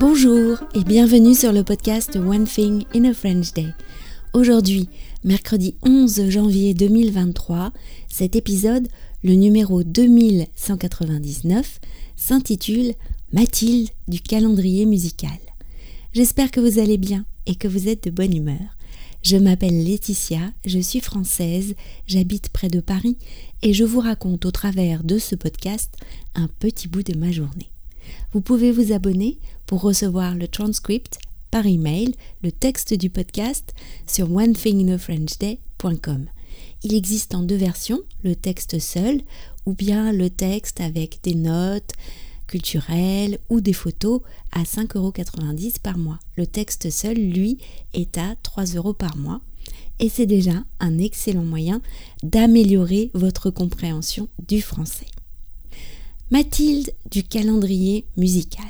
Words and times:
Bonjour 0.00 0.58
et 0.76 0.84
bienvenue 0.84 1.34
sur 1.34 1.52
le 1.52 1.64
podcast 1.64 2.14
One 2.14 2.44
Thing 2.44 2.84
in 2.94 3.02
a 3.04 3.12
French 3.12 3.52
Day. 3.52 3.74
Aujourd'hui, 4.32 4.88
mercredi 5.24 5.74
11 5.82 6.30
janvier 6.30 6.72
2023, 6.72 7.72
cet 8.06 8.36
épisode, 8.36 8.86
le 9.24 9.34
numéro 9.34 9.82
2199, 9.82 11.80
s'intitule 12.14 12.94
Mathilde 13.32 13.88
du 14.06 14.20
calendrier 14.20 14.86
musical. 14.86 15.36
J'espère 16.12 16.52
que 16.52 16.60
vous 16.60 16.78
allez 16.78 16.96
bien 16.96 17.24
et 17.46 17.56
que 17.56 17.66
vous 17.66 17.88
êtes 17.88 18.04
de 18.04 18.10
bonne 18.10 18.36
humeur. 18.36 18.78
Je 19.24 19.36
m'appelle 19.36 19.82
Laetitia, 19.82 20.52
je 20.64 20.78
suis 20.78 21.00
française, 21.00 21.74
j'habite 22.06 22.50
près 22.50 22.68
de 22.68 22.78
Paris 22.78 23.18
et 23.62 23.72
je 23.72 23.82
vous 23.82 23.98
raconte 23.98 24.46
au 24.46 24.52
travers 24.52 25.02
de 25.02 25.18
ce 25.18 25.34
podcast 25.34 25.92
un 26.36 26.46
petit 26.46 26.86
bout 26.86 27.02
de 27.02 27.18
ma 27.18 27.32
journée. 27.32 27.72
Vous 28.32 28.40
pouvez 28.40 28.72
vous 28.72 28.92
abonner 28.92 29.38
pour 29.66 29.80
recevoir 29.80 30.34
le 30.34 30.48
transcript 30.48 31.18
par 31.50 31.66
email, 31.66 32.14
le 32.42 32.52
texte 32.52 32.94
du 32.94 33.10
podcast 33.10 33.74
sur 34.06 34.30
onethinginafrenchday.com. 34.30 36.26
Il 36.82 36.94
existe 36.94 37.34
en 37.34 37.42
deux 37.42 37.56
versions, 37.56 38.00
le 38.22 38.36
texte 38.36 38.78
seul 38.78 39.20
ou 39.66 39.72
bien 39.72 40.12
le 40.12 40.30
texte 40.30 40.80
avec 40.80 41.20
des 41.22 41.34
notes 41.34 41.92
culturelles 42.46 43.38
ou 43.50 43.60
des 43.60 43.72
photos 43.72 44.20
à 44.52 44.62
5,90€ 44.62 45.80
par 45.80 45.98
mois. 45.98 46.18
Le 46.36 46.46
texte 46.46 46.90
seul, 46.90 47.16
lui, 47.16 47.58
est 47.94 48.18
à 48.18 48.36
3 48.42 48.64
euros 48.76 48.94
par 48.94 49.16
mois 49.16 49.40
et 50.00 50.08
c'est 50.08 50.26
déjà 50.26 50.64
un 50.80 50.98
excellent 50.98 51.44
moyen 51.44 51.80
d'améliorer 52.22 53.10
votre 53.14 53.50
compréhension 53.50 54.28
du 54.46 54.62
français. 54.62 55.06
Mathilde 56.30 56.92
du 57.10 57.24
calendrier 57.24 58.04
musical. 58.18 58.68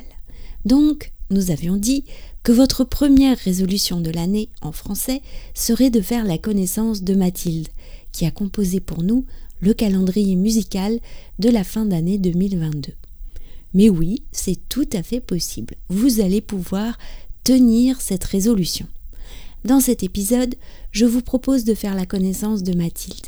Donc, 0.63 1.11
nous 1.29 1.51
avions 1.51 1.75
dit 1.75 2.05
que 2.41 2.53
votre 2.53 2.85
première 2.85 3.37
résolution 3.37 3.99
de 3.99 4.11
l'année 4.11 4.47
en 4.61 4.71
français 4.71 5.21
serait 5.53 5.89
de 5.89 5.99
faire 5.99 6.23
la 6.23 6.37
connaissance 6.37 7.03
de 7.03 7.15
Mathilde, 7.15 7.67
qui 8.13 8.25
a 8.25 8.31
composé 8.31 8.79
pour 8.79 9.03
nous 9.03 9.25
le 9.59 9.73
calendrier 9.73 10.37
musical 10.37 11.01
de 11.39 11.49
la 11.49 11.65
fin 11.65 11.85
d'année 11.85 12.17
2022. 12.17 12.93
Mais 13.73 13.89
oui, 13.89 14.23
c'est 14.31 14.69
tout 14.69 14.87
à 14.93 15.03
fait 15.03 15.19
possible. 15.19 15.75
Vous 15.89 16.21
allez 16.21 16.39
pouvoir 16.39 16.97
tenir 17.43 17.99
cette 17.99 18.23
résolution. 18.23 18.87
Dans 19.65 19.81
cet 19.81 20.03
épisode, 20.03 20.55
je 20.91 21.05
vous 21.05 21.21
propose 21.21 21.65
de 21.65 21.73
faire 21.73 21.93
la 21.93 22.05
connaissance 22.05 22.63
de 22.63 22.73
Mathilde. 22.73 23.27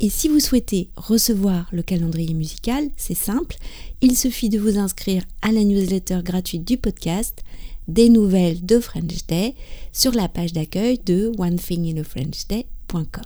Et 0.00 0.10
si 0.10 0.28
vous 0.28 0.38
souhaitez 0.38 0.90
recevoir 0.96 1.68
le 1.72 1.82
calendrier 1.82 2.32
musical, 2.32 2.88
c'est 2.96 3.16
simple, 3.16 3.56
il 4.00 4.16
suffit 4.16 4.48
de 4.48 4.58
vous 4.58 4.78
inscrire 4.78 5.24
à 5.42 5.50
la 5.50 5.64
newsletter 5.64 6.20
gratuite 6.22 6.64
du 6.64 6.76
podcast 6.76 7.42
des 7.88 8.08
nouvelles 8.08 8.64
de 8.64 8.78
French 8.78 9.26
Day 9.26 9.54
sur 9.92 10.12
la 10.12 10.28
page 10.28 10.52
d'accueil 10.52 11.00
de 11.04 11.32
onethinginafrenchday.com. 11.38 13.24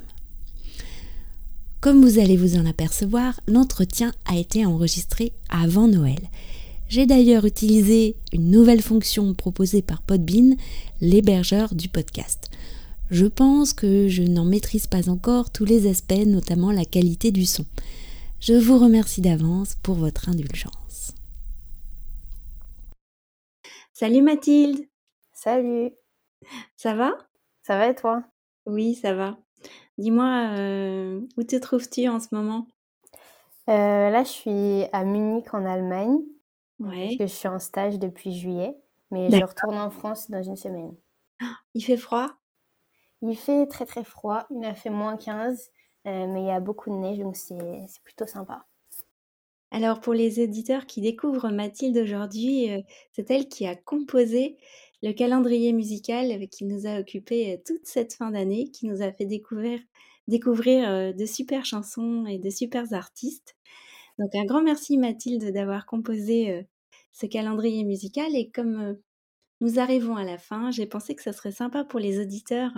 Comme 1.81 2.00
vous 2.03 2.19
allez 2.19 2.37
vous 2.37 2.56
en 2.56 2.65
apercevoir, 2.65 3.39
l'entretien 3.47 4.12
a 4.25 4.39
été 4.39 4.65
enregistré 4.65 5.33
avant 5.50 5.89
Noël. 5.89 6.31
J'ai 6.89 7.06
d'ailleurs 7.06 7.45
utilisé 7.45 8.17
une 8.33 8.50
nouvelle 8.50 8.83
fonction 8.83 9.34
proposée 9.34 9.83
par 9.83 10.00
Podbean, 10.00 10.56
l'hébergeur 11.00 11.75
du 11.75 11.89
podcast 11.89 12.50
je 13.12 13.27
pense 13.27 13.74
que 13.74 14.08
je 14.08 14.22
n'en 14.22 14.46
maîtrise 14.46 14.86
pas 14.86 15.10
encore 15.10 15.52
tous 15.52 15.66
les 15.66 15.86
aspects, 15.86 16.27
notamment 16.27 16.72
la 16.72 16.86
qualité 16.86 17.30
du 17.30 17.44
son. 17.44 17.66
Je 18.41 18.54
vous 18.54 18.78
remercie 18.78 19.20
d'avance 19.20 19.77
pour 19.82 19.96
votre 19.96 20.30
indulgence. 20.30 21.14
Salut 23.92 24.22
Mathilde. 24.22 24.88
Salut. 25.34 25.92
Ça 26.76 26.94
va? 26.94 27.12
Ça 27.62 27.76
va 27.76 27.88
et 27.88 27.94
toi? 27.94 28.25
Oui, 28.64 28.94
ça 28.94 29.14
va. 29.14 29.37
Dis-moi, 29.98 30.54
euh, 30.56 31.20
où 31.37 31.42
te 31.42 31.56
trouves-tu 31.56 32.08
en 32.08 32.19
ce 32.19 32.28
moment? 32.32 32.66
Euh, 33.69 34.08
Là, 34.08 34.25
je 34.25 34.31
suis 34.31 34.84
à 34.92 35.04
Munich 35.04 35.53
en 35.53 35.66
Allemagne. 35.66 36.19
Ouais. 36.78 37.08
Parce 37.08 37.16
que 37.19 37.26
je 37.26 37.32
suis 37.32 37.48
en 37.48 37.58
stage 37.58 37.98
depuis 37.98 38.32
juillet. 38.32 38.75
Mais 39.10 39.31
je 39.31 39.44
retourne 39.44 39.76
en 39.76 39.91
France 39.91 40.31
dans 40.31 40.42
une 40.42 40.56
semaine. 40.56 40.94
Il 41.75 41.84
fait 41.84 41.98
froid? 41.98 42.31
Il 43.22 43.37
fait 43.37 43.66
très 43.66 43.87
très 43.87 44.05
froid, 44.05 44.47
il 44.50 44.65
a 44.65 44.75
fait 44.75 44.91
moins 44.91 45.16
15, 45.16 45.71
euh, 46.06 46.27
mais 46.27 46.43
il 46.43 46.47
y 46.47 46.50
a 46.50 46.60
beaucoup 46.60 46.91
de 46.91 46.97
neige, 46.97 47.19
donc 47.19 47.37
c'est 47.37 48.03
plutôt 48.03 48.27
sympa. 48.27 48.66
Alors 49.71 50.00
pour 50.00 50.12
les 50.12 50.41
éditeurs 50.41 50.87
qui 50.87 51.00
découvrent 51.00 51.50
Mathilde 51.50 51.97
aujourd'hui, 51.97 52.71
euh, 52.71 52.81
c'est 53.12 53.31
elle 53.31 53.49
qui 53.49 53.66
a 53.66 53.77
composé 53.77 54.59
le 55.03 55.12
calendrier 55.12 55.72
musical 55.72 56.49
qui 56.49 56.65
nous 56.65 56.87
a 56.87 56.99
occupé 56.99 57.55
euh, 57.55 57.56
toute 57.65 57.87
cette 57.87 58.12
fin 58.15 58.31
d'année, 58.32 58.71
qui 58.71 58.87
nous 58.87 59.03
a 59.03 59.12
fait 59.12 59.25
découvrir, 59.25 59.81
découvrir 60.28 61.15
de 61.15 61.27
super 61.27 61.65
chansons 61.65 62.27
et 62.27 62.38
de 62.38 62.50
super 62.50 62.93
artistes. 62.93 63.56
Donc 64.19 64.34
un 64.34 64.44
grand 64.44 64.62
merci 64.62 64.99
Mathilde 64.99 65.53
d'avoir 65.53 65.87
composé 65.87 66.66
ce 67.12 67.27
calendrier 67.27 67.84
musical 67.84 68.37
et 68.37 68.50
comme 68.50 68.99
nous 69.61 69.78
arrivons 69.78 70.16
à 70.16 70.25
la 70.25 70.38
fin, 70.38 70.71
j'ai 70.71 70.87
pensé 70.87 71.15
que 71.15 71.22
ça 71.22 71.32
serait 71.32 71.53
sympa 71.53 71.84
pour 71.84 71.99
les 71.99 72.21
auditeurs 72.21 72.72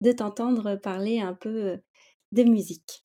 de 0.00 0.12
t'entendre 0.12 0.76
parler 0.76 1.20
un 1.20 1.34
peu 1.34 1.78
de 2.32 2.42
musique. 2.42 3.02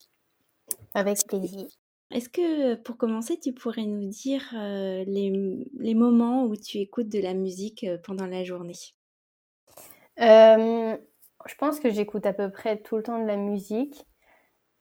Avec 0.93 1.25
plaisir. 1.27 1.67
Est-ce 2.11 2.29
que 2.29 2.75
pour 2.75 2.97
commencer, 2.97 3.39
tu 3.39 3.53
pourrais 3.53 3.85
nous 3.85 4.09
dire 4.09 4.43
les, 4.53 5.95
moments 5.95 6.43
où 6.43 6.55
tu 6.57 6.79
écoutes 6.79 7.07
de 7.07 7.21
la 7.21 7.33
musique 7.33 7.85
pendant 8.03 8.25
la 8.25 8.43
journée? 8.43 8.75
Je 10.17 11.55
pense 11.57 11.79
que 11.79 11.89
j'écoute 11.89 12.25
à 12.25 12.33
peu 12.33 12.51
près 12.51 12.77
tout 12.77 12.97
le 12.97 13.03
temps 13.03 13.19
de 13.19 13.27
la 13.27 13.37
musique, 13.37 14.05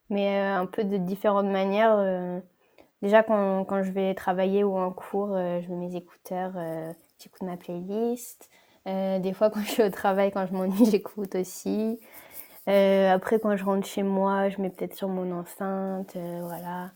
mais 0.08 0.36
un 0.38 0.66
peu 0.66 0.82
de 0.84 0.96
différentes 0.96 1.46
manières. 1.46 2.42
déjà, 3.00 3.22
quand, 3.22 3.64
quand, 3.64 3.84
je 3.84 3.92
vais 3.92 4.14
travailler 4.14 4.64
ou 4.64 4.76
en 4.76 4.92
cours, 4.92 5.28
je 5.28 5.68
mets 5.68 5.86
mes 5.86 5.96
écouteurs, 5.96 6.54
j'écoute 7.20 7.42
ma 7.42 7.56
playlist. 7.56 8.50
Euh, 8.86 9.18
des 9.18 9.32
fois, 9.32 9.50
quand 9.50 9.60
je 9.60 9.70
suis 9.70 9.82
au 9.82 9.90
travail, 9.90 10.30
quand 10.30 10.46
je 10.46 10.52
m'ennuie, 10.52 10.86
j'écoute 10.90 11.34
aussi. 11.34 11.98
Euh, 12.68 13.10
après, 13.12 13.40
quand 13.40 13.56
je 13.56 13.64
rentre 13.64 13.86
chez 13.86 14.02
moi, 14.02 14.48
je 14.48 14.60
mets 14.60 14.70
peut-être 14.70 14.94
sur 14.94 15.08
mon 15.08 15.32
enceinte, 15.32 16.14
euh, 16.16 16.40
voilà. 16.42 16.92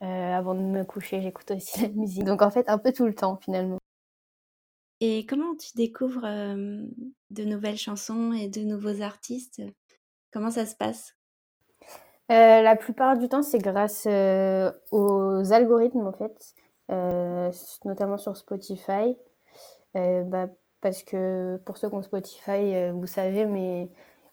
avant 0.00 0.54
de 0.54 0.60
me 0.60 0.84
coucher, 0.84 1.20
j'écoute 1.20 1.50
aussi 1.50 1.82
la 1.82 1.88
musique. 1.88 2.24
Donc 2.24 2.42
en 2.42 2.50
fait, 2.50 2.68
un 2.68 2.78
peu 2.78 2.92
tout 2.92 3.06
le 3.06 3.14
temps 3.14 3.36
finalement. 3.36 3.78
Et 5.02 5.24
comment 5.24 5.54
tu 5.56 5.70
découvres 5.76 6.26
de 6.26 7.44
nouvelles 7.44 7.78
chansons 7.78 8.34
et 8.34 8.48
de 8.48 8.60
nouveaux 8.60 9.00
artistes? 9.00 9.62
Comment 10.30 10.50
ça 10.50 10.66
se 10.66 10.76
passe? 10.76 11.16
La 12.28 12.76
plupart 12.76 13.16
du 13.16 13.28
temps, 13.28 13.42
c'est 13.42 13.58
grâce 13.58 14.06
aux 14.06 15.52
algorithmes 15.52 16.06
en 16.06 16.12
fait, 16.12 16.54
notamment 17.86 18.18
sur 18.18 18.36
Spotify. 18.36 19.16
Bah, 19.94 20.48
parce 20.80 21.02
que 21.02 21.58
pour 21.64 21.76
ceux 21.78 21.88
qui 21.88 21.94
ont 21.94 22.02
Spotify, 22.02 22.50
euh, 22.74 22.92
vous 22.94 23.06
savez, 23.06 23.46
mais 23.46 23.88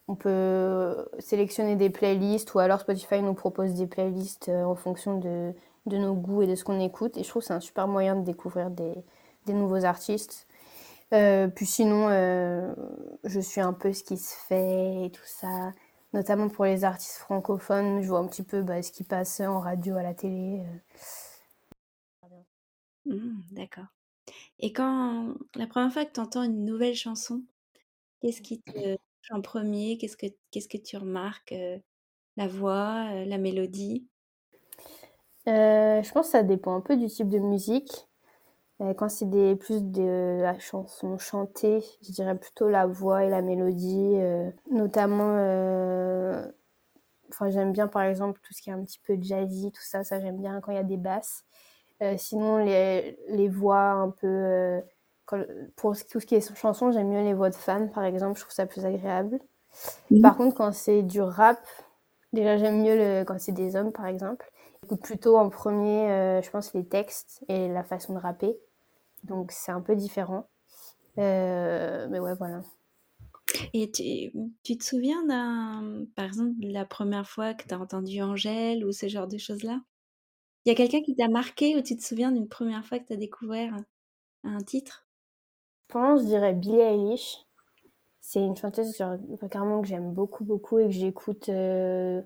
on 0.08 0.16
peut 0.16 1.08
sélectionner 1.20 1.76
des 1.76 1.90
playlists 1.90 2.54
ou 2.56 2.60
alors 2.60 2.80
Spotify 2.82 3.22
nous 3.22 3.34
propose 3.34 3.74
des 3.76 3.88
playlists 3.88 4.50
euh, 4.50 4.64
en 4.64 4.76
fonction 4.76 5.20
de, 5.20 5.54
de 5.86 5.98
nos 5.98 6.14
goûts 6.16 6.44
et 6.44 6.48
de 6.48 6.56
ce 6.56 6.64
qu'on 6.64 6.80
écoute. 6.80 7.18
Et 7.18 7.24
je 7.24 7.30
trouve 7.30 7.42
que 7.42 7.48
c'est 7.48 7.54
un 7.54 7.60
super 7.60 7.88
moyen 7.88 8.16
de 8.16 8.24
découvrir 8.24 8.70
des, 8.72 8.96
des 9.46 9.54
nouveaux 9.54 9.86
artistes. 9.86 10.48
Euh, 11.14 11.48
puis 11.48 11.66
sinon, 11.66 12.10
je 13.24 13.40
suis 13.40 13.62
un 13.62 13.74
peu 13.74 13.94
ce 13.94 14.04
qui 14.04 14.18
se 14.18 14.36
fait 14.48 15.06
et 15.06 15.12
tout 15.12 15.22
ça. 15.26 15.74
Notamment 16.14 16.50
pour 16.50 16.66
les 16.66 16.84
artistes 16.86 17.18
francophones, 17.18 18.02
je 18.02 18.08
vois 18.10 18.20
un 18.20 18.28
petit 18.28 18.44
peu 18.44 18.62
bah, 18.62 18.82
ce 18.82 18.92
qui 18.92 19.04
passe 19.04 19.40
en 19.42 19.60
radio, 19.60 19.98
à 19.98 20.04
la 20.04 20.14
télé. 20.14 20.64
Mmh, 23.06 23.42
d'accord. 23.52 23.88
Et 24.60 24.74
quand 24.74 25.36
la 25.56 25.68
première 25.68 25.92
fois 25.94 26.06
que 26.06 26.14
tu 26.14 26.20
entends 26.20 26.44
une 26.44 26.66
nouvelle 26.66 26.96
chanson, 26.96 27.44
qu'est-ce 28.22 28.42
qui 28.42 28.62
te 28.62 28.96
touche 28.96 29.32
en 29.32 29.42
premier? 29.42 29.98
Qu'est-ce 29.98 30.18
que 30.18 30.28
qu'est-ce 30.52 30.70
que 30.70 30.78
tu 30.78 30.98
remarques, 30.98 31.56
la 32.38 32.48
voix, 32.48 33.26
la 33.26 33.38
mélodie? 33.38 34.08
je 35.46 36.12
pense 36.12 36.28
que 36.28 36.32
ça 36.32 36.44
dépend 36.44 36.76
un 36.76 36.82
peu 36.82 36.98
du 36.98 37.08
type 37.08 37.30
de 37.30 37.40
musique. 37.40 38.08
quand 38.98 39.10
c'est 39.10 39.30
des 39.30 39.56
plus 39.56 39.84
de 39.84 40.40
la 40.42 40.60
chanson 40.60 41.18
chantée, 41.18 41.84
je 42.02 42.12
dirais 42.12 42.38
plutôt 42.38 42.70
la 42.70 42.86
voix 42.86 43.24
et 43.24 43.30
la 43.30 43.42
mélodie, 43.42 44.18
notamment, 44.72 45.34
enfin 47.32 47.50
j'aime 47.50 47.72
bien 47.72 47.88
par 47.88 48.04
exemple 48.04 48.40
tout 48.44 48.54
ce 48.54 48.62
qui 48.62 48.70
est 48.70 48.74
un 48.74 48.84
petit 48.84 49.00
peu 49.00 49.18
jazzy, 49.22 49.72
tout 49.72 49.82
ça, 49.84 50.04
ça 50.04 50.20
j'aime 50.20 50.38
bien 50.38 50.62
quand 50.62 50.72
il 50.72 50.76
y 50.76 50.80
a 50.80 50.84
des 50.84 50.98
basses. 50.98 51.44
Euh, 52.02 52.16
sinon, 52.18 52.58
les, 52.58 53.18
les, 53.30 53.50
voix 53.50 53.90
un 53.90 54.10
peu. 54.10 54.28
Euh, 54.28 54.82
pour 55.76 55.96
tout 56.10 56.20
ce 56.20 56.26
qui 56.26 56.36
est 56.36 56.56
chanson, 56.56 56.92
j'aime 56.92 57.10
mieux 57.10 57.24
les 57.24 57.34
voix 57.34 57.50
de 57.50 57.56
femmes, 57.56 57.90
par 57.92 58.06
exemple. 58.06 58.38
Je 58.38 58.44
trouve 58.44 58.54
ça 58.54 58.66
plus 58.66 58.86
agréable. 58.86 59.40
Mhm. 60.12 60.22
Par 60.22 60.38
contre, 60.38 60.56
quand 60.56 60.72
c'est 60.74 61.02
du 61.02 61.22
rap, 61.22 61.60
déjà, 62.34 62.58
j'aime 62.58 62.82
mieux 62.82 62.96
le, 62.96 63.24
quand 63.24 63.40
c'est 63.40 63.52
des 63.52 63.76
hommes, 63.76 63.92
par 63.92 64.06
exemple. 64.06 64.50
J'écoute 64.84 65.02
plutôt 65.02 65.38
en 65.38 65.50
premier, 65.50 66.10
euh, 66.12 66.42
je 66.42 66.50
pense, 66.50 66.74
les 66.74 66.86
textes 66.86 67.44
et 67.48 67.68
la 67.68 67.84
façon 67.84 68.14
de 68.14 68.20
rapper. 68.20 68.58
Donc 69.24 69.52
c'est 69.52 69.72
un 69.72 69.82
peu 69.82 69.96
différent. 69.96 70.48
mais 71.18 72.20
ouais, 72.20 72.36
voilà. 72.36 72.62
Et 73.74 73.92
tu, 73.92 74.32
tu 74.64 74.78
te 74.78 74.84
souviens 74.84 75.26
d'un, 75.26 76.06
par 76.16 76.26
exemple, 76.26 76.54
la 76.62 76.86
première 76.86 77.28
fois 77.28 77.54
que 77.54 77.66
tu 77.68 77.74
as 77.74 77.80
entendu 77.80 78.22
Angèle 78.22 78.86
ou 78.86 78.92
ce 78.92 79.08
genre 79.08 79.28
de 79.28 79.38
choses-là? 79.38 79.80
Il 80.68 80.72
y 80.72 80.74
a 80.74 80.76
quelqu'un 80.76 81.02
qui 81.02 81.16
t'a 81.16 81.30
marqué 81.30 81.78
ou 81.78 81.82
tu 81.82 81.96
te 81.96 82.04
souviens 82.04 82.30
d'une 82.30 82.50
première 82.50 82.84
fois 82.84 83.00
que 83.00 83.06
tu 83.06 83.14
as 83.14 83.16
découvert 83.16 83.74
un 84.44 84.58
titre? 84.58 85.08
Pense, 85.88 86.24
je 86.24 86.26
dirais 86.26 86.54
Billie 86.54 86.82
Eilish. 86.82 87.38
C'est 88.20 88.42
une 88.42 88.58
chanteuse 88.58 89.02
carrément 89.50 89.82
que 89.82 89.88
j'aime 89.88 90.12
beaucoup, 90.12 90.44
beaucoup 90.44 90.78
et 90.80 90.88
que 90.88 90.92
j'écoute 90.92 91.48
euh, 91.48 92.22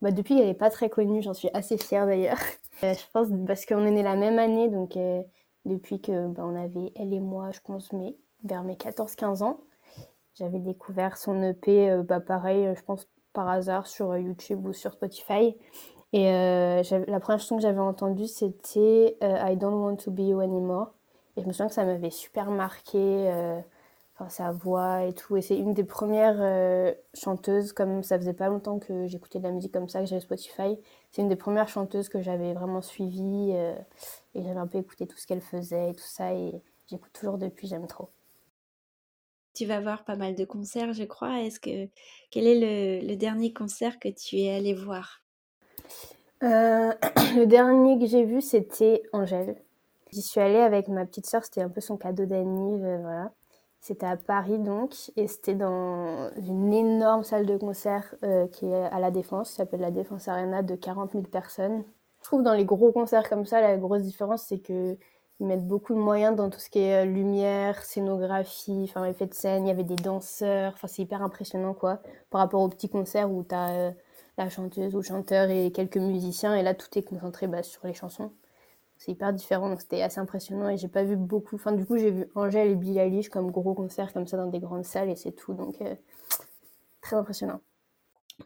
bah, 0.00 0.12
depuis 0.12 0.36
qu'elle 0.36 0.46
n'est 0.46 0.54
pas 0.54 0.70
très 0.70 0.90
connue. 0.90 1.22
J'en 1.22 1.34
suis 1.34 1.48
assez 1.54 1.76
fière 1.76 2.06
d'ailleurs. 2.06 2.38
Euh, 2.84 2.94
je 2.94 3.04
pense 3.12 3.28
parce 3.46 3.64
qu'on 3.64 3.84
est 3.86 3.92
nés 3.92 4.02
la 4.02 4.16
même 4.16 4.40
année, 4.40 4.68
donc 4.68 4.96
euh, 4.96 5.22
depuis 5.66 6.00
que 6.00 6.26
bah, 6.28 6.42
on 6.44 6.56
avait 6.56 6.90
elle 6.96 7.12
et 7.12 7.20
moi, 7.20 7.52
je 7.52 7.60
pense, 7.60 7.92
mais 7.92 8.16
vers 8.42 8.64
mes 8.64 8.74
14-15 8.74 9.44
ans. 9.44 9.60
J'avais 10.34 10.58
découvert 10.58 11.16
son 11.16 11.40
EP, 11.42 12.02
bah, 12.02 12.18
pareil, 12.18 12.74
je 12.74 12.82
pense 12.82 13.08
par 13.34 13.48
hasard 13.48 13.86
sur 13.86 14.16
YouTube 14.16 14.66
ou 14.66 14.72
sur 14.72 14.94
Spotify. 14.94 15.54
Et 16.12 16.24
la 16.24 17.20
première 17.20 17.40
chanson 17.40 17.56
que 17.56 17.62
j'avais 17.62 17.80
entendue, 17.80 18.26
c'était 18.26 19.16
I 19.22 19.56
Don't 19.56 19.74
Want 19.74 19.96
to 19.96 20.10
Be 20.10 20.20
You 20.20 20.40
Anymore. 20.40 20.92
Et 21.36 21.42
je 21.42 21.46
me 21.46 21.52
souviens 21.52 21.68
que 21.68 21.74
ça 21.74 21.84
m'avait 21.84 22.10
super 22.10 22.50
marqué, 22.50 23.30
enfin, 24.14 24.28
sa 24.28 24.52
voix 24.52 25.04
et 25.04 25.14
tout. 25.14 25.36
Et 25.38 25.42
c'est 25.42 25.56
une 25.56 25.72
des 25.72 25.84
premières 25.84 26.94
chanteuses, 27.14 27.72
comme 27.72 28.02
ça 28.02 28.18
faisait 28.18 28.34
pas 28.34 28.48
longtemps 28.48 28.78
que 28.78 29.06
j'écoutais 29.06 29.38
de 29.38 29.44
la 29.44 29.52
musique 29.52 29.72
comme 29.72 29.88
ça, 29.88 30.00
que 30.00 30.06
j'avais 30.06 30.20
Spotify. 30.20 30.78
C'est 31.12 31.22
une 31.22 31.28
des 31.28 31.36
premières 31.36 31.68
chanteuses 31.68 32.10
que 32.10 32.20
j'avais 32.20 32.52
vraiment 32.52 32.82
suivie. 32.82 33.52
et 33.52 34.42
j'avais 34.42 34.60
un 34.60 34.66
peu 34.66 34.78
écouté 34.78 35.06
tout 35.06 35.16
ce 35.16 35.26
qu'elle 35.26 35.40
faisait 35.40 35.90
et 35.90 35.94
tout 35.94 36.04
ça. 36.04 36.34
Et 36.34 36.60
j'écoute 36.88 37.12
toujours 37.14 37.38
depuis, 37.38 37.68
j'aime 37.68 37.86
trop. 37.86 38.10
Tu 39.54 39.66
vas 39.66 39.80
voir 39.80 40.04
pas 40.04 40.16
mal 40.16 40.34
de 40.34 40.44
concerts, 40.44 40.94
je 40.94 41.04
crois. 41.04 41.40
Est-ce 41.42 41.60
que 41.60 41.88
quel 42.30 42.46
est 42.46 43.00
le, 43.02 43.16
dernier 43.16 43.52
concert 43.52 43.98
que 43.98 44.08
tu 44.08 44.38
es 44.38 44.54
allé 44.54 44.72
voir? 44.72 45.21
Euh, 46.42 46.92
Le 47.36 47.44
dernier 47.44 47.98
que 47.98 48.06
j'ai 48.06 48.24
vu, 48.24 48.40
c'était 48.40 49.02
Angèle. 49.12 49.56
J'y 50.12 50.22
suis 50.22 50.40
allée 50.40 50.60
avec 50.60 50.88
ma 50.88 51.06
petite 51.06 51.26
sœur, 51.26 51.44
c'était 51.44 51.62
un 51.62 51.68
peu 51.68 51.80
son 51.80 51.96
cadeau 51.96 52.26
d'anniv, 52.26 52.84
euh, 52.84 52.98
voilà. 53.00 53.32
C'était 53.80 54.06
à 54.06 54.16
Paris 54.16 54.58
donc, 54.58 54.94
et 55.16 55.26
c'était 55.26 55.54
dans 55.54 56.30
une 56.36 56.72
énorme 56.72 57.24
salle 57.24 57.46
de 57.46 57.56
concert 57.56 58.14
euh, 58.22 58.46
qui 58.46 58.66
est 58.66 58.84
à 58.84 59.00
la 59.00 59.10
Défense, 59.10 59.50
qui 59.50 59.56
s'appelle 59.56 59.80
la 59.80 59.90
Défense 59.90 60.28
Arena, 60.28 60.62
de 60.62 60.76
40 60.76 61.12
000 61.12 61.24
personnes. 61.24 61.82
Je 62.20 62.24
trouve 62.24 62.42
dans 62.42 62.54
les 62.54 62.64
gros 62.64 62.92
concerts 62.92 63.28
comme 63.28 63.46
ça, 63.46 63.60
la 63.60 63.76
grosse 63.78 64.02
différence, 64.02 64.44
c'est 64.44 64.60
que 64.60 64.96
ils 65.42 65.46
mettent 65.46 65.66
beaucoup 65.66 65.92
de 65.92 65.98
moyens 65.98 66.36
dans 66.36 66.50
tout 66.50 66.60
ce 66.60 66.70
qui 66.70 66.78
est 66.78 67.04
lumière, 67.04 67.82
scénographie, 67.82 68.84
enfin 68.84 69.04
effet 69.06 69.26
de 69.26 69.34
scène. 69.34 69.66
Il 69.66 69.68
y 69.68 69.72
avait 69.72 69.82
des 69.82 69.96
danseurs. 69.96 70.72
Enfin, 70.74 70.86
c'est 70.86 71.02
hyper 71.02 71.20
impressionnant 71.20 71.74
quoi. 71.74 72.00
Par 72.30 72.40
rapport 72.40 72.62
au 72.62 72.68
petit 72.68 72.88
concert 72.88 73.28
où 73.28 73.42
tu 73.42 73.52
as 73.52 73.70
euh, 73.70 73.90
la 74.38 74.48
chanteuse 74.48 74.94
ou 74.94 74.98
le 74.98 75.02
chanteur 75.02 75.50
et 75.50 75.72
quelques 75.72 75.98
musiciens. 75.98 76.54
Et 76.54 76.62
là, 76.62 76.74
tout 76.74 76.86
est 76.98 77.02
concentré 77.02 77.46
bah, 77.46 77.62
sur 77.62 77.86
les 77.86 77.94
chansons. 77.94 78.32
C'est 78.96 79.12
hyper 79.12 79.32
différent. 79.32 79.68
Donc 79.68 79.80
c'était 79.80 80.02
assez 80.02 80.20
impressionnant. 80.20 80.68
Et 80.68 80.76
j'ai 80.76 80.88
pas 80.88 81.04
vu 81.04 81.16
beaucoup. 81.16 81.56
Enfin, 81.56 81.72
du 81.72 81.84
coup, 81.86 81.98
j'ai 81.98 82.10
vu 82.10 82.28
Angèle 82.34 82.70
et 82.70 82.74
Billie 82.76 82.98
Eilish 82.98 83.28
comme 83.28 83.50
gros 83.50 83.74
concerts 83.74 84.12
comme 84.12 84.26
ça 84.26 84.36
dans 84.36 84.46
des 84.46 84.60
grandes 84.60 84.84
salles 84.84 85.10
et 85.10 85.16
c'est 85.16 85.32
tout. 85.32 85.54
Donc 85.54 85.80
euh, 85.80 85.94
très 87.00 87.16
impressionnant. 87.16 87.60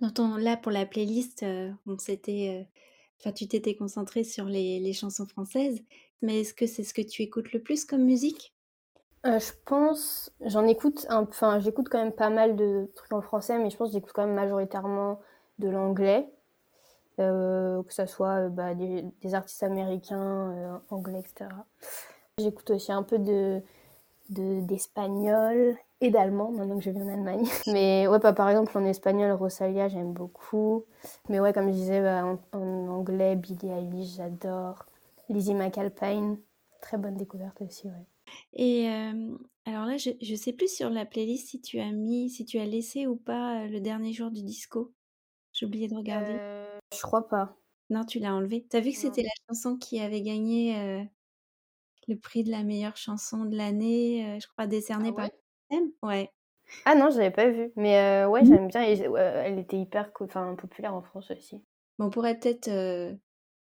là, 0.01 0.57
pour 0.57 0.73
la 0.73 0.87
playlist, 0.87 1.45
on 1.87 1.99
s'était. 1.99 2.69
Enfin, 3.21 3.33
tu 3.33 3.49
t'étais 3.49 3.77
concentré 3.77 4.25
sur 4.25 4.45
les, 4.45 4.81
les 4.81 4.93
chansons 4.93 5.27
françaises. 5.27 5.81
Mais 6.23 6.41
est-ce 6.41 6.55
que 6.55 6.67
c'est 6.67 6.85
ce 6.85 6.95
que 6.95 7.03
tu 7.03 7.23
écoutes 7.23 7.53
le 7.53 7.63
plus 7.63 7.85
comme 7.85 8.05
musique? 8.05 8.55
Euh, 9.27 9.39
Je 9.39 9.53
pense, 9.65 10.33
j'en 10.41 10.67
écoute, 10.67 11.07
enfin 11.11 11.59
j'écoute 11.59 11.89
quand 11.89 11.99
même 11.99 12.13
pas 12.13 12.31
mal 12.31 12.57
de 12.57 12.91
trucs 12.95 13.13
en 13.13 13.23
français, 13.23 13.59
mais 13.59 13.71
je 13.71 13.77
pense 13.77 13.89
que 13.89 13.95
j'écoute 13.95 14.13
quand 14.15 14.27
même 14.27 14.37
majoritairement 14.37 15.21
de 15.59 15.69
l'anglais, 15.69 16.29
euh, 17.19 17.83
que 17.83 17.93
ce 17.93 18.07
soit 18.07 18.47
euh, 18.47 18.49
bah, 18.49 18.75
des, 18.75 19.35
artistes 19.35 19.63
américains, 19.63 20.81
anglais, 20.91 21.21
etc. 21.21 21.51
J'écoute 22.39 22.71
aussi 22.71 22.93
un 22.93 23.03
peu 23.03 23.19
de 23.19 23.63
d'espagnol 24.29 25.77
et 26.01 26.11
d'allemand 26.11 26.51
maintenant 26.51 26.79
que 26.79 26.83
je 26.83 26.91
vis 26.91 27.01
en 27.01 27.09
Allemagne. 27.09 27.47
Mais 27.69 28.09
ouais, 28.09 28.19
pas 28.19 28.33
par 28.33 28.51
exemple 28.51 28.77
en 28.77 28.85
espagnol, 28.85 29.31
Rosalia, 29.31 29.89
j'aime 29.89 30.13
beaucoup. 30.13 30.85
Mais 31.29 31.39
ouais, 31.39 31.53
comme 31.53 31.69
je 31.69 31.75
disais, 31.75 32.01
bah, 32.01 32.25
en, 32.25 32.39
en, 32.59 32.89
anglais, 32.89 33.37
Billie 33.37 33.71
Eilish, 33.71 34.17
j'adore. 34.17 34.85
Lizzie 35.29 35.55
McAlpine, 35.55 36.39
très 36.81 36.99
bonne 36.99 37.15
découverte 37.15 37.63
aussi, 37.63 37.87
ouais. 37.87 38.07
Et 38.53 38.89
alors 39.67 39.87
là, 39.87 39.97
je 39.97 40.11
ne 40.11 40.37
sais 40.37 40.53
plus 40.53 40.73
sur 40.73 40.91
la 40.91 41.05
playlist 41.05 41.49
si 41.49 41.61
tu 41.61 41.81
as 41.81 41.91
mis, 41.91 42.31
si 42.31 42.45
tu 42.45 42.59
as 42.59 42.67
laissé 42.67 43.07
ou 43.07 43.17
pas 43.17 43.67
le 43.67 43.81
dernier 43.81 44.13
jour 44.13 44.31
du 44.31 44.43
disco. 44.43 44.93
J'ai 45.57 45.67
oublié 45.67 45.89
de 45.89 45.95
regarder. 45.95 46.37
Euh, 46.39 46.79
je 46.95 47.01
crois 47.01 47.29
pas. 47.29 47.57
Non, 47.91 48.05
tu 48.05 48.19
l'as 48.19 48.35
enlevé. 48.35 48.67
Tu 48.71 48.77
as 48.77 48.81
vu 48.81 48.91
que 48.91 48.99
c'était 48.99 49.23
la 49.23 49.31
chanson 49.49 49.77
qui 49.77 50.01
avait 50.01 50.23
gagné 50.23 51.09
le 52.09 52.17
prix 52.19 52.45
de 52.45 52.51
la 52.51 52.63
meilleure 52.63 52.97
chanson 52.97 53.45
de 53.45 53.57
l'année, 53.57 54.39
je 54.41 54.47
crois, 54.49 54.67
décerné 54.67 55.11
ah 55.11 55.13
par 55.13 55.31
Ouais? 56.03 56.31
Ah 56.85 56.95
non, 56.95 57.11
je 57.11 57.19
l'avais 57.19 57.31
pas 57.31 57.49
vu. 57.49 57.73
Mais 57.77 58.25
ouais, 58.27 58.43
mmh. 58.43 58.47
j'aime 58.47 58.69
bien. 58.69 58.83
elle 58.83 59.59
était 59.59 59.79
hyper 59.79 60.13
populaire 60.13 60.95
en 60.95 61.03
France 61.03 61.31
aussi. 61.31 61.63
Bon, 61.99 62.07
on 62.07 62.11
pourrait 62.11 62.39
peut-être 62.39 62.69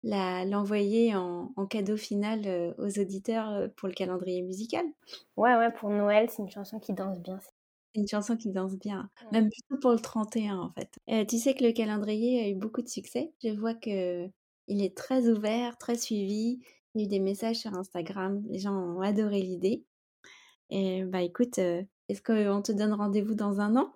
l'envoyer 0.04 1.14
en, 1.14 1.66
cadeau 1.66 1.96
final 1.96 2.42
euh, 2.46 2.74
aux 2.78 2.98
auditeurs 3.00 3.50
euh, 3.50 3.68
pour 3.76 3.88
le 3.88 3.94
calendrier 3.94 4.42
musical. 4.42 4.84
Ouais, 5.36 5.56
ouais, 5.56 5.72
pour 5.72 5.90
Noël, 5.90 6.28
c'est 6.30 6.42
une 6.42 6.50
chanson 6.50 6.78
qui 6.78 6.92
danse 6.92 7.20
bien. 7.20 7.38
C'est 7.94 8.00
une 8.00 8.08
chanson 8.08 8.36
qui 8.36 8.50
danse 8.50 8.76
bien, 8.76 9.08
même 9.30 9.48
plutôt 9.48 9.78
pour 9.80 9.92
le 9.92 10.00
31 10.00 10.58
en 10.58 10.72
fait. 10.72 10.90
Euh, 11.10 11.24
tu 11.24 11.38
sais 11.38 11.54
que 11.54 11.62
le 11.62 11.72
calendrier 11.72 12.44
a 12.44 12.48
eu 12.48 12.54
beaucoup 12.54 12.82
de 12.82 12.88
succès. 12.88 13.32
Je 13.42 13.50
vois 13.50 13.74
que 13.74 14.28
il 14.66 14.82
est 14.82 14.96
très 14.96 15.28
ouvert, 15.28 15.78
très 15.78 15.96
suivi. 15.96 16.60
Il 16.94 17.00
y 17.00 17.04
a 17.04 17.06
eu 17.06 17.08
des 17.08 17.20
messages 17.20 17.56
sur 17.56 17.72
Instagram. 17.74 18.42
Les 18.48 18.58
gens 18.58 18.74
ont 18.74 19.00
adoré 19.00 19.40
l'idée. 19.42 19.84
Et 20.70 21.04
bah 21.04 21.22
écoute, 21.22 21.58
est-ce 21.58 22.22
qu'on 22.22 22.62
te 22.62 22.72
donne 22.72 22.94
rendez-vous 22.94 23.34
dans 23.34 23.60
un 23.60 23.76
an? 23.76 23.92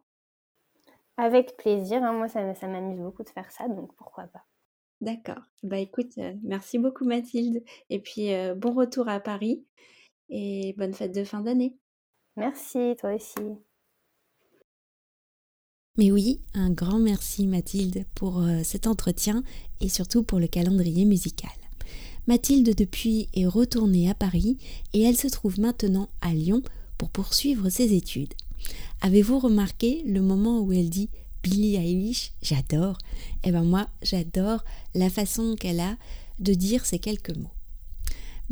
Avec 1.17 1.56
plaisir. 1.56 2.03
Hein. 2.05 2.12
Moi, 2.12 2.29
ça, 2.29 2.55
ça 2.55 2.69
m'amuse 2.69 3.00
beaucoup 3.00 3.25
de 3.25 3.31
faire 3.31 3.50
ça, 3.50 3.67
donc 3.67 3.95
pourquoi 3.97 4.25
pas. 4.25 4.45
D'accord. 5.00 5.43
Bah 5.62 5.79
écoute, 5.79 6.19
merci 6.43 6.79
beaucoup 6.79 7.05
Mathilde 7.05 7.65
et 7.91 7.99
puis, 8.00 8.31
bon 8.57 8.75
retour 8.75 9.09
à 9.09 9.19
Paris 9.19 9.64
et 10.28 10.75
bonne 10.76 10.95
fête 10.95 11.14
de 11.14 11.25
fin 11.25 11.40
d'année. 11.40 11.76
Merci, 12.37 12.95
toi 12.99 13.14
aussi. 13.14 13.67
Mais 15.99 16.12
oui, 16.12 16.38
un 16.55 16.71
grand 16.71 17.00
merci 17.00 17.49
Mathilde 17.49 18.05
pour 18.14 18.40
cet 18.62 18.87
entretien 18.87 19.43
et 19.81 19.88
surtout 19.88 20.23
pour 20.23 20.38
le 20.38 20.47
calendrier 20.47 21.05
musical. 21.05 21.50
Mathilde 22.28 22.75
depuis 22.76 23.28
est 23.35 23.47
retournée 23.47 24.09
à 24.09 24.14
Paris 24.14 24.59
et 24.93 25.02
elle 25.02 25.17
se 25.17 25.26
trouve 25.26 25.59
maintenant 25.59 26.09
à 26.21 26.33
Lyon 26.33 26.62
pour 26.99 27.11
poursuivre 27.11 27.69
ses 27.69 27.95
études. 27.95 28.35
Avez-vous 29.00 29.38
remarqué 29.40 30.02
le 30.07 30.21
moment 30.21 30.61
où 30.61 30.73
elle 30.73 30.88
dit 30.88 31.11
Billie 31.43 31.76
Eilish, 31.76 32.33
j'adore. 32.43 32.99
Eh 33.43 33.50
ben 33.50 33.64
moi, 33.64 33.88
j'adore 34.02 34.64
la 34.95 35.11
façon 35.11 35.57
qu'elle 35.59 35.81
a 35.81 35.97
de 36.38 36.55
dire 36.55 36.87
ces 36.87 36.99
quelques 36.99 37.37
mots. 37.37 37.50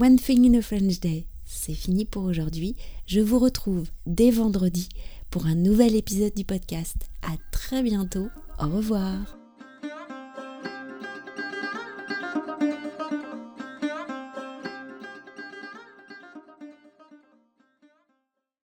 One 0.01 0.19
Thing 0.19 0.53
in 0.53 0.59
a 0.59 0.63
French 0.63 0.99
Day, 1.01 1.27
c'est 1.45 1.75
fini 1.75 2.05
pour 2.07 2.25
aujourd'hui. 2.25 2.77
Je 3.07 3.21
vous 3.21 3.39
retrouve 3.39 3.89
dès 4.07 4.31
vendredi 4.31 4.89
pour 5.37 5.49
un 5.49 5.55
nouvel 5.55 5.95
épisode 5.95 6.33
du 6.33 6.47
podcast. 6.47 6.97
À 7.21 7.37
très 7.53 7.83
bientôt. 7.83 8.31
Au 8.59 8.69
revoir. 8.69 9.36